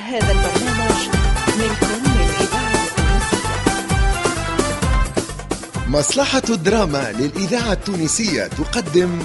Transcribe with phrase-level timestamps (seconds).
[0.00, 1.08] هذا البرنامج
[1.58, 2.80] منكم من إذاعة
[5.88, 9.18] مصلحة الدراما للإذاعة التونسية تقدم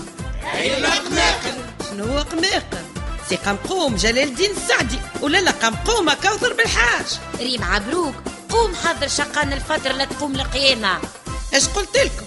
[1.90, 2.86] شنو هو قماقم
[3.30, 7.06] سي قمقوم جلال الدين السعدي ولا لا قمقومة كوثر بالحاج
[7.40, 8.16] ريم عبروك
[8.50, 11.00] قوم حضر شقان الفطر لا تقوم القيامة.
[11.54, 12.26] اش قلت لكم؟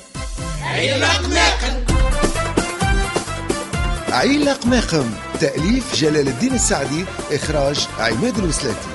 [4.13, 5.11] عيلة قماقم
[5.41, 8.89] تأليف جلال الدين السعدي إخراج عماد الوسلاتي.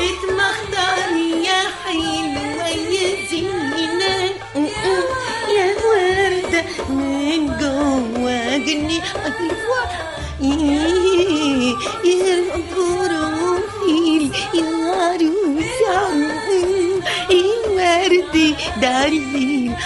[0.00, 4.14] اتمختاري يا حلوة يا زينة
[5.56, 8.98] يا وردة من جوا جني.
[9.24, 9.82] أيوة
[12.04, 12.84] يا العروسة
[18.80, 19.76] دارين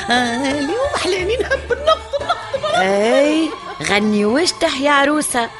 [2.80, 3.50] أي.
[3.82, 5.50] غني واشتح يا عروسة.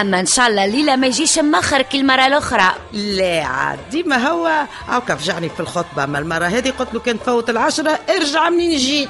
[0.00, 2.74] أما إن شاء الله الليلة ما يجيش مخر كالمرة الأخرى.
[2.92, 6.04] لا عاد ديما هو؟ هاكا فجعني في الخطبة.
[6.04, 9.08] أما المرة هذه قلت له كان تفوت العشرة ارجع منين جيت؟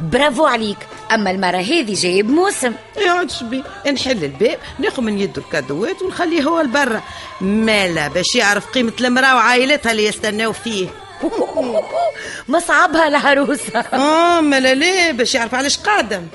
[0.00, 0.78] برافو عليك.
[1.12, 2.72] أما المرة هذه جايب موسم.
[2.96, 7.02] يقعد شبي نحل الباب ناخذ من يده الكادوات ونخليه هو لبرا.
[7.40, 10.88] مالا باش يعرف قيمة المرأة وعائلتها اللي يستناو فيه.
[12.48, 13.80] مصعبها العروسة.
[13.80, 16.26] آه مالا ليه باش يعرف علاش قادم.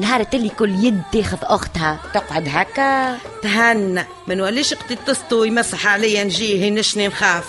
[0.00, 1.98] نهار اللي كل يد تاخذ أختها.
[2.14, 4.06] تقعد هكا؟ تهنى.
[4.26, 7.44] ما نوليش أختي تسطو يمسح عليا نجيه ينشني نخاف.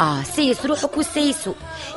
[0.00, 1.52] آه سيس روحك وسيسو.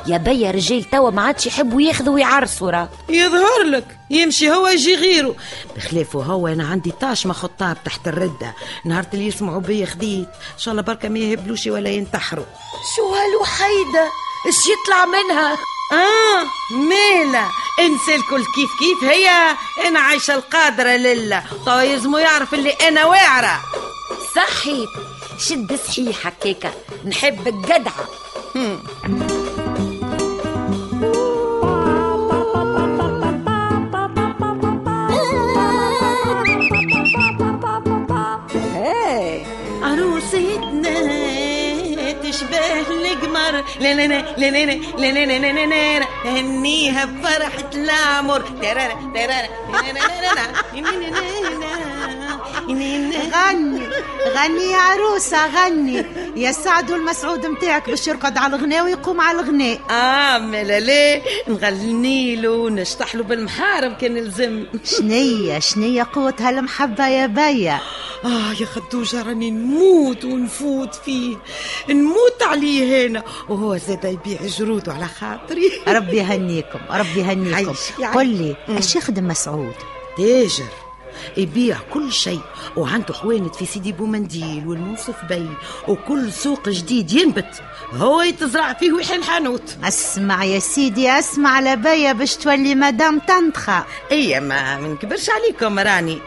[0.06, 2.88] يا بيا رجال توا ما عادش يحبوا ياخذوا ويعرسوا راه.
[3.08, 3.98] يظهر لك.
[4.10, 5.34] يمشي هو يجي غيره.
[5.76, 8.54] بخلافه هو أنا عندي طاشمه خطاب تحت الردة.
[8.84, 10.28] نهار اللي يسمعوا بيا خديت.
[10.28, 12.44] إن شاء الله بركة ما يهبلوش ولا ينتحروا.
[12.96, 14.10] شو هالوحيدة؟
[14.46, 15.58] إيش يطلع منها؟
[15.92, 16.44] آه
[16.74, 17.46] مالا
[17.80, 19.30] انسى الكل كيف كيف هي؟
[19.88, 21.44] أنا عايشة القادرة لله.
[21.66, 23.60] طوا يلزمو يعرف اللي أنا واعرة.
[24.36, 24.88] صحيت
[25.38, 26.72] شد صحيح هكاكا
[27.04, 28.08] نحبك جدعة
[46.24, 48.42] هنيها بفرحة العمر
[53.34, 53.82] غني
[54.36, 56.04] غني يا عروسة غني
[56.38, 59.80] يا سعد المسعود متاعك باش يرقد على الغناء ويقوم على الغناء.
[59.90, 67.26] آه مالا ليه نغني له ونشطح له بالمحارم كان لزم شنية شنية قوة هالمحبة يا
[67.26, 67.80] بيا
[68.24, 71.36] آه يا خدوجة راني نموت ونفوت فيه.
[71.90, 73.22] نموت عليه هنا.
[73.48, 75.72] وهو زاد يبيع جروده على خاطري.
[75.88, 77.74] ربي يهنيكم ربي يهنيكم.
[77.98, 79.74] يا قل لي اش يخدم مسعود؟
[80.16, 80.87] تاجر.
[81.36, 82.40] يبيع كل شيء.
[82.76, 85.48] وعنده حوانت في سيدي بومنديل والمنصف باي
[85.88, 87.62] وكل سوق جديد ينبت.
[87.92, 89.76] هو يتزرع فيه ويحل حانوت.
[89.84, 93.82] اسمع يا سيدي اسمع لبيا باش تولي مدام تنتخى.
[94.12, 96.18] اي ما منكبرش عليكم راني.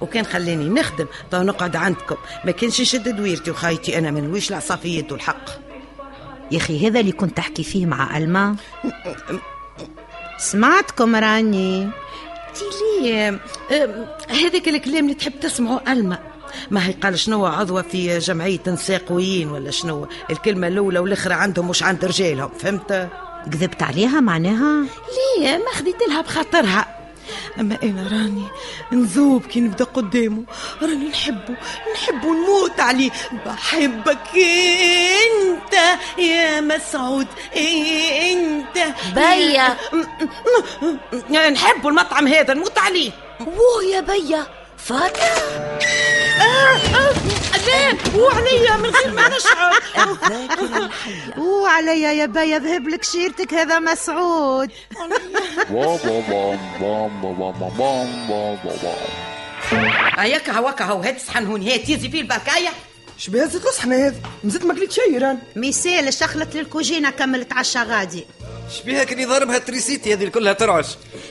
[0.00, 1.06] وكان خلاني نخدم.
[1.30, 2.16] تو نقعد عندكم.
[2.44, 5.68] ما كانش يشد دويرتي وخايتي أنا من ويش العصا في يده الحق
[6.50, 8.56] يا أخي هذا اللي كنت تحكي فيه مع ألما؟
[10.38, 11.88] سمعتكم راني.
[12.58, 12.64] تي
[13.02, 13.40] ليه
[14.28, 16.18] هذاك الكلام اللي تحب تسمعه ألما
[16.70, 21.68] ما هي قال شنو عضوة في جمعية نساء قويين ولا شنو؟ الكلمة الأولى والأخرى عندهم
[21.68, 23.08] مش عند رجالهم فهمت؟
[23.52, 24.86] كذبت عليها معناها؟
[25.38, 26.97] ليه؟ ما خديت لها بخاطرها.
[27.60, 28.44] أما أنا راني
[28.92, 30.42] نذوب كي نبدأ قدامه.
[30.82, 31.56] راني نحبه
[31.94, 33.10] نحبه نموت عليه.
[33.46, 35.74] بحبك أنت
[36.18, 38.94] يا مسعود أنت.
[39.14, 39.76] بيا.
[41.50, 43.10] نحبه المطعم هذا نموت عليه.
[43.40, 44.46] ووه يا بيا.
[44.76, 45.32] فاتح
[47.68, 49.72] لا وعليا من غير ما نشعر.
[51.38, 54.70] وعليا يا بيا ذهب لك شيرتك هذا مسعود.
[60.18, 62.68] هياك هواك هو هات الصحن هون هات يزي فيه البركاية
[63.18, 65.38] شبيه زيت الصحن هذا؟ مازلت ما كليت شيء ران.
[65.56, 68.26] مثال شخلت للكوجينة كملت عشا غادي
[68.78, 70.86] شبيها كني ضاربها تريسيتي هذه كلها ترعش.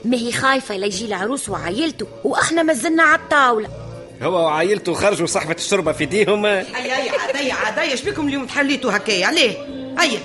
[0.06, 3.87] ما هي خايفة لا يجي العروس وعائلته وإحنا مازلنا على الطاولة.
[4.22, 6.46] هو وعائلته خرجوا صحبة الشربة في ايديهم.
[6.46, 7.94] أي أي عادية عادية.
[7.94, 9.52] اش بكم اليوم تحليتوا هكايا؟ عليه.
[10.00, 10.20] هيا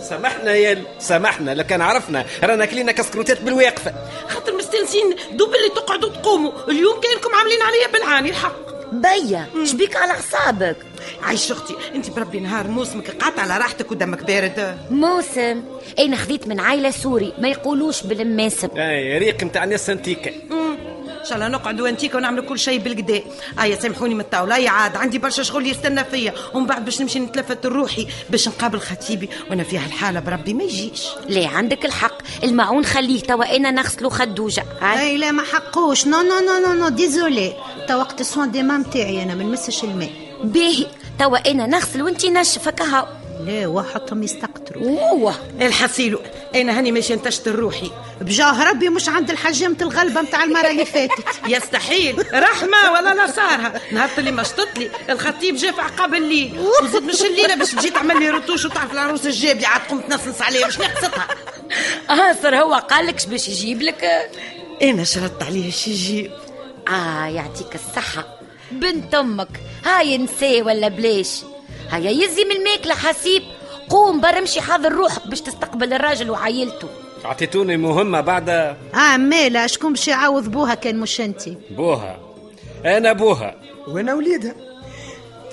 [0.00, 3.94] سامحنا يا سامحنا لو كان عرفنا رانا كلينا كسكروتات بالواقفة.
[4.28, 6.52] خاطر مستنسين دوب اللي تقعدوا تقوموا.
[6.68, 8.68] اليوم كانكم عاملين عليا بالعاني الحق.
[8.92, 10.76] بيا شبيك على أعصابك؟
[11.22, 14.78] عايش أختي أنت بربي نهار موسمك قاطع على راحتك ودمك بارد.
[14.90, 15.62] موسم.
[15.98, 18.68] أنا خذيت من عائلة سوري ما يقولوش بالماسم.
[18.76, 20.32] أي ريق نتاع ناس أنتيكا.
[21.20, 23.22] إن شاء الله نقعدوا أنتيك ونعملوا كل شيء بالكدا
[23.60, 24.56] ايا سامحوني من الطاولة.
[24.56, 26.34] يا عاد عندي برشا شغل يستنى فيا.
[26.54, 29.28] ومن بعد باش نمشي نتلفت روحي باش نقابل خطيبي.
[29.50, 31.06] وأنا في هالحالة بربي ما يجيش.
[31.28, 32.18] ليه عندك الحق.
[32.44, 33.20] الماعون خليه.
[33.20, 36.06] توا أنا نغسلو خدوجه هاي اي لا ما حقوش.
[36.06, 37.52] non non non non non désolée.
[37.88, 40.10] تا وقت ال soin des mains تاعي أنا ما نمسش الماء.
[40.44, 40.86] باهي.
[41.18, 43.06] توا أنا نغسل وانتي نشف هكا هاو.
[43.46, 45.00] لا وحطهم يستقطروا.
[45.10, 45.34] أوه.
[45.60, 46.20] الحسيلو
[46.54, 47.90] أنا هاني ماشي نتشتر روحي.
[48.20, 51.24] بجاه ربي مش عند الحجامة الغلبة متاع المرة اللي فاتت.
[51.48, 52.24] يستحيل.
[52.34, 54.90] رحمة ولا لا صارها نهار اللي مشطت لي.
[55.10, 56.58] الخطيب جا في عقاب الليل.
[56.82, 60.64] وزيد مش الليلة باش تجي تعمل لي retouche وتعرف العروس الجابي عاد قمت تنصنص عليها
[60.64, 61.26] باش نقصتها
[62.10, 64.30] آه صار هو قالكش باش يجيب لك؟
[64.82, 66.30] أنا شرطت عليه شي يجيب
[66.88, 68.24] آه يعطيك الصحة.
[68.72, 69.48] بنت أمك.
[69.84, 71.40] هاي نسي ولا بلاش؟
[71.90, 73.42] هيا يزي من الماكلة حسيب
[73.90, 76.88] قوم برا امشي حاضر روحك باش تستقبل الراجل وعائلته.
[77.24, 82.18] اعطيتوني مهمة بعد آه مالا شكون باش يعوض بوها كان مش انتي بوها.
[82.84, 83.54] أنا بوها.
[83.88, 84.54] وأنا وليدها.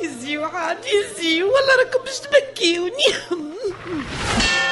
[0.03, 3.05] يزي وعاد يزي والله راكم باش تبكيوني.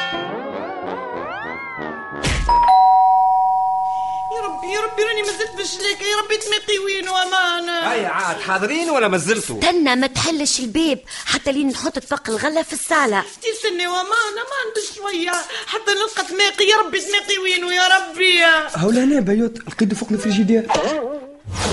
[4.74, 7.92] يا ربي راني مازلت بشلاكة يا ربي تمقي وين وامانة.
[7.92, 12.62] هيا عاد حاضرين ولا ما زلتوا؟ تنا ما تحلش الباب حتى لين نحط طبق الغلة
[12.64, 13.22] في الصالة.
[13.22, 15.31] تستني وامانة ما عندي شوية.
[15.68, 18.40] حتى نلقى تماقي يا ربي تماقي وين يا ربي.
[18.75, 20.68] هولا أنا بيوت لقيته فوق الفريجيدير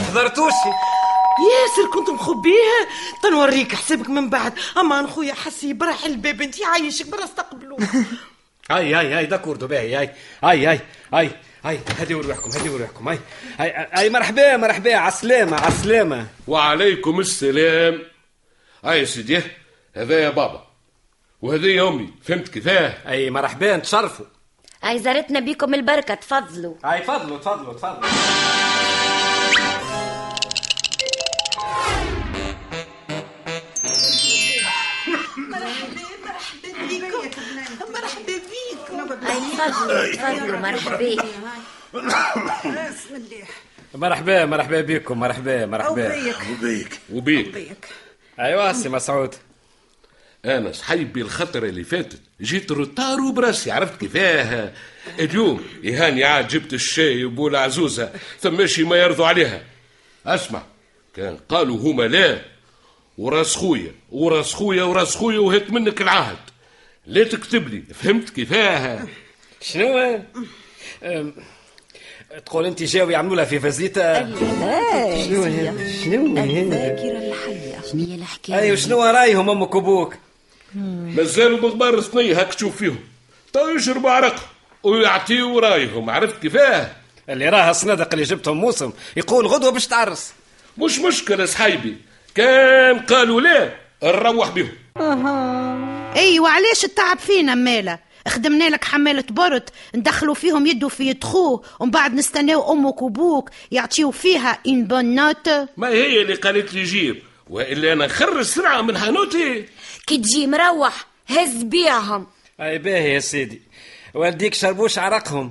[0.09, 0.53] حضرتوش.
[1.51, 2.89] ياسر كنت مخبيه
[3.23, 4.53] تو نوريك حسابك من بعد.
[4.79, 7.79] أمان خويا حسيب راح الباب انت عايشك برا استقبلوا
[8.71, 10.11] هاي هاي هاي d'accord باهي هاي
[10.45, 10.81] هاي هاي
[11.15, 11.31] هاي.
[11.65, 13.19] هاي هديو روحكم هديو روحكم هاي.
[13.59, 16.27] هاي هاي مرحبا مرحبا عسلامة عسلامة.
[16.47, 18.03] وعليكم السلام.
[18.85, 19.43] هاي سيدي
[19.95, 20.67] هذا يا بابا
[21.43, 24.27] وهذا يا أمي فهمت كيفاه؟ أي مرحبا تشرفوا
[24.83, 26.75] هاي زارتنا بيكم البركة تفضلوا.
[26.85, 28.70] هاي تفضلوا تفضلوا تفضلوا.
[39.15, 41.17] تفضلوا تفضلوا مرحبا
[43.95, 46.35] مرحبا مرحبا بكم مرحبا مرحبا.
[46.51, 47.89] وبيك وبيك
[48.41, 49.35] ايوا سي مسعود
[50.45, 52.21] أنا صحيبي الخطره اللي فاتت.
[52.41, 54.73] جيت retard وبراسي عرفت كيفاه.
[55.19, 59.63] اليوم يهاني عاد جبت الشايب والعزوزة ثماشي ما يرضوا عليها.
[60.27, 60.63] أسمع
[61.17, 62.43] كان قالوا هما لا
[63.19, 66.50] وراس خويا وراس خويا وراس خويا وهيت منك العهد.
[67.07, 67.83] لا تكتب لي.
[67.95, 69.07] فهمت كيفاه؟
[69.61, 70.21] شنو؟
[72.47, 74.35] تقول انت جاوي يعملوا لها في فازيتا
[75.25, 77.91] شنو هذا شنو هذا الذاكرة الحية.
[77.91, 78.59] شنو؟ هي الحكاية.
[78.59, 80.15] اي وشنو رايهم أمك وابوك
[80.75, 82.99] مازالوا بغبار صنية هاك تشوف فيهم.
[83.53, 84.49] تو يشربوا عرق
[84.83, 86.11] ويعطيوا رايهم.
[86.11, 86.91] عرفت كيفاه؟
[87.29, 90.33] اللي راها الصنادق اللي جبتهم موسم يقول غدوة باش تعرس.
[90.79, 91.97] مش مشكلة صحيبي.
[92.35, 94.73] كان قالوا لا نروح بهم
[96.17, 97.99] إي وعلاش التعب فينا مالا؟
[98.29, 104.11] خدمنا لك حمالة برد ندخلوا فيهم يدو في يدخوه ومن بعد نستناو أمك وبوك يعطيو
[104.11, 108.99] فيها une bonne note ما هي اللي قالت لي جيب؟ وإلا أنا نخرج سرعة من
[108.99, 109.65] حانوتي
[110.07, 112.27] كي تجي مروح هز بيعهم
[112.61, 113.63] أي باهي يا سيدي.
[114.15, 115.51] والديك شربوش عرقهم.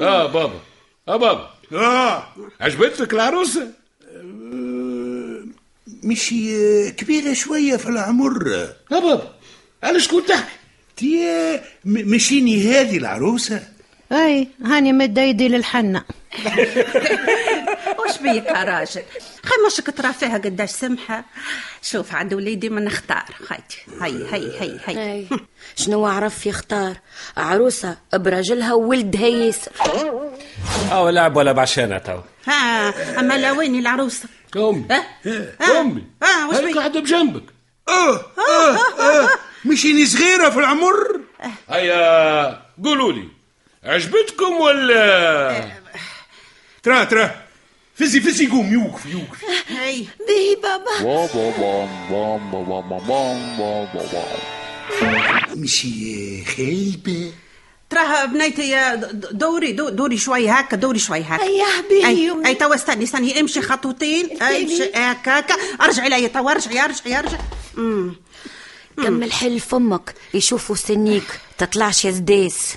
[0.00, 0.60] آه بابا.
[1.08, 1.50] آه بابا.
[1.72, 2.28] آه.
[2.60, 3.70] عجبتك العروسة
[6.02, 8.52] مش آه، كبيرة شوية في العمر.
[8.92, 9.34] آه بابا.
[9.82, 10.58] علاش كنت تحكي
[10.96, 13.62] تي مشيني هذه العروسة.
[14.12, 16.04] أي هاني مد يدي للحنة.
[17.98, 19.02] وش بيك يا راجل؟
[19.44, 21.24] خمشك ترى فيها قداش سمحة.
[21.82, 23.24] شوف عند وليدي من نختار.
[23.48, 25.12] خايتي هي هي هي هي.
[25.12, 25.26] أي.
[25.84, 26.96] شنو عرف يختار؟
[27.36, 29.72] عروسة براجلها وولدها ياسر.
[30.92, 32.20] أو لعب ولا بعشانة تو.
[32.46, 35.06] ها أما لا وين العروسة؟ ها؟
[35.80, 37.44] امي ها وش بيك؟ قاعدة بجنبك.
[37.88, 39.28] أه أه أه.
[39.64, 41.20] مشيني صغيرة في العمر
[41.70, 43.28] هيا قولوا لي
[43.84, 45.70] عجبتكم ولا
[46.82, 47.30] ترى ترى
[47.94, 51.02] فزي فزي قوم يوقف يوقف هي باهي بابا
[55.56, 57.32] مشي خايبة
[57.90, 62.74] تراها بنيتي يا دوري دو- دوري شوي هكا دوري شوي هكا أي باهي اي توا
[62.74, 67.38] استني استني امشي خطوتين امشي هكا هكا ارجعي لي توا ارجعي ارجعي ارجعي
[67.78, 68.14] امم
[69.04, 72.74] كمل حل فمك يشوفوا سنيك تطلعش يا زداس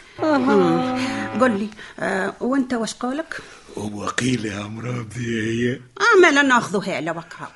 [1.39, 1.67] قول لي
[1.99, 3.37] آه وانت واش قولك؟
[3.77, 5.73] هو قيل يا مرابي هي.
[5.73, 7.51] آه ما ناخذوها لوقها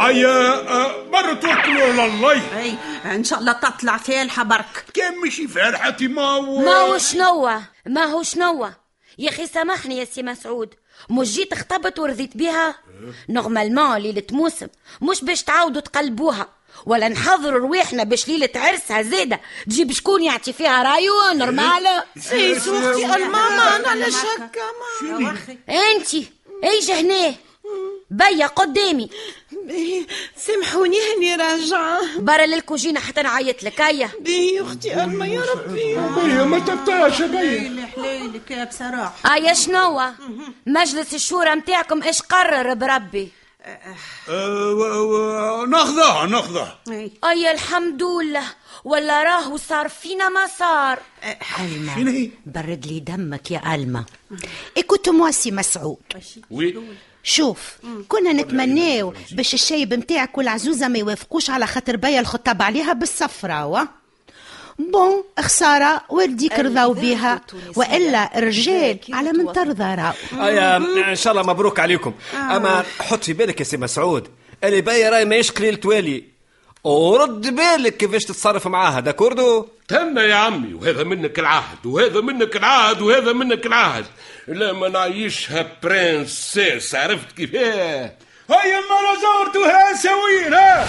[0.00, 2.58] أيا آه، مرة توكلوا على الله.
[2.58, 2.74] أي
[3.04, 4.84] إن شاء الله تطلع فالحة برك.
[4.94, 7.50] كان مشي فرحتي ما هو؟ ما هو شنو؟
[7.86, 8.68] ما هو شنو؟
[9.18, 10.74] يا أخي سامحني يا سي مسعود.
[11.10, 12.74] مش جيت اختبط ورضيت بيها؟
[13.28, 14.66] normalement ليلة موسم
[15.02, 16.48] مش باش تعاودوا تقلبوها
[16.86, 23.06] ولا نحضروا رواحنا باش ليلة عرسها زادة تجيب شكون يعطي فيها رايو normal؟ سيس أختي
[23.16, 24.62] ألماما أنا على شكا
[25.18, 25.34] ما
[25.96, 26.30] أنتي
[26.64, 27.34] إيش هنا
[28.10, 29.10] بيا قدامي.
[29.66, 30.06] بيه،
[30.36, 34.10] سامحوني هني راجعة برا للكوجينة حتى نعيط لك هيا.
[34.20, 35.94] بيه أختي الما يا ربي.
[35.94, 40.00] بيا ما تبطاش يا بيا حليلك يا بصراحة هيا شنو؟
[40.66, 43.28] مجلس الشورى متاعكم إيش قرر بربي؟
[45.68, 47.12] ناخذها ناخذها أي.
[47.24, 48.44] اي الحمد لله.
[48.84, 50.98] ولا راهو صار فينا ما صار.
[51.60, 54.04] ألما؟ برد لي دمك يا ألما
[54.86, 55.98] كنت مواسي مسعود.
[56.50, 56.74] وي.
[57.22, 57.58] شوف
[58.08, 63.80] كنا نتمناو باش الشايب متاعك والعزوزة ما يوافقوش على خاطر بيا الخطاب عليها بالصفرة وا.
[64.78, 67.40] بون خسارة والديك رضاو بيها
[67.76, 70.12] وإلا الرجال على من ترضى راو
[70.46, 70.76] ايا
[71.10, 72.14] إن شاء الله مبروك عليكم.
[72.34, 74.28] أما حط في بالك يا سي مسعود
[74.64, 76.24] اللي باي راي ما يشقلي التوالي.
[76.84, 83.00] ورد بالك كيفاش تتصرف معاها d'accordo؟ تم يا عمي وهذا منك العهد وهذا منك العهد
[83.02, 84.04] وهذا منك العهد.
[84.48, 88.12] لا ما نعيشها princesse عرفت كيفاه
[88.50, 90.86] هيا ما زورتوها سوين ها!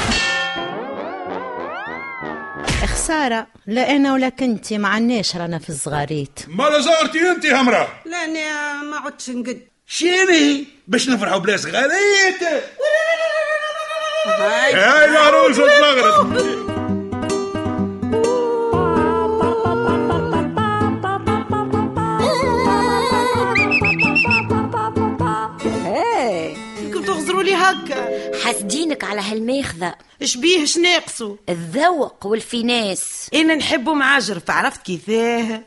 [2.86, 6.40] خسارة لا أنا ولا كنتي ما عناش رانا في الزغاريت.
[6.48, 9.62] ما زورتي أنت همرا لا أنا ما عدتش نقد.
[9.88, 12.44] شيني؟ باش نفرحوا بلا زغاريت.
[14.26, 14.74] هاي.
[14.74, 16.69] هاي العروسه
[27.72, 28.32] هكا.
[28.44, 29.96] حاسدينك على هالماخذة.
[30.22, 33.30] اش بيه؟ اش ناقصوا الذوق والفيناس.
[33.34, 35.62] إنا نحبه معجرف عرفت كيفاه؟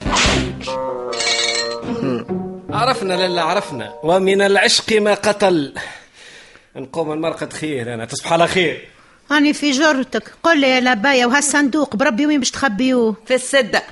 [2.70, 3.94] عرفنا لالا عرفنا.
[4.02, 5.74] ومن العشق ما قتل.
[6.76, 8.04] نقوم المرقة خير أنا.
[8.04, 8.88] تصبح على خير.
[9.30, 10.32] هاني في جرتك.
[10.42, 13.82] قل لي يا لبايا وهالصندوق بربي وين باش تخبيوه في السدة.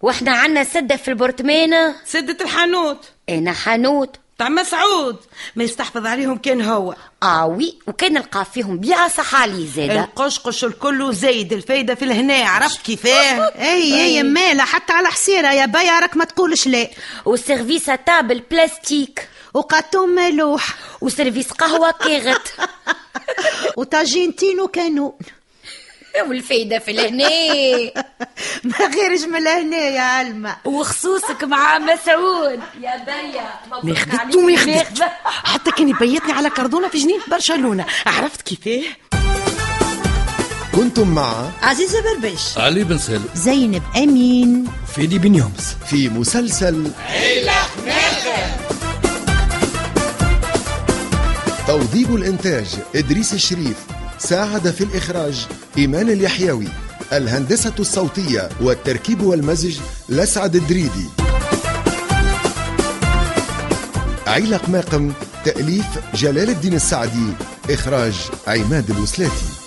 [0.00, 3.10] وإحنا عنا سدة في البرطمانة سدة الحانوت.
[3.28, 4.16] أنا حانوت.
[4.38, 5.16] تاع مسعود
[5.56, 6.94] ما يستحفظ عليهم كان هو.
[7.22, 13.12] آوي وكان نلقى فيهم بيعة صحالي زادة القشقش الكل زايد الفايدة في الهنا عرفت كيفاه؟
[13.72, 16.88] أي أي مالا حتى على حسيرة يا بايا راك ما تقولش لا.
[17.24, 19.28] و service table plastique.
[19.54, 20.74] وقاتوم ملوح.
[21.00, 22.52] و service قهوة كاغت
[23.78, 25.12] وطاجين تينو كانون
[26.28, 27.28] والفايدة في الهنا.
[28.64, 32.60] ما غيرش من هنا يا علمة وخصوصك مع مسعود.
[32.80, 33.48] يا بيا
[33.82, 35.02] ما خدت وما خدت.
[35.24, 37.86] حتى كان يبيتني على كردونة في جنين برشلونة.
[38.06, 38.82] عرفت كيفاه؟
[40.74, 42.58] كنتم مع عزيزة بربش.
[42.58, 44.66] علي بن سالم زينب أمين.
[44.94, 46.90] فيدي بن يومس في مسلسل
[51.66, 53.76] توظيب الإنتاج إدريس الشريف.
[54.18, 55.46] ساعد في الإخراج
[55.78, 56.68] إيمان اليحيوي.
[57.12, 61.06] الهندسة الصوتية والتركيب والمزج لسعد الدريدي.
[64.26, 65.12] عيلق ماقم
[65.44, 67.32] تأليف جلال الدين السعدي
[67.70, 68.14] إخراج
[68.46, 69.57] عماد الوسلاتي.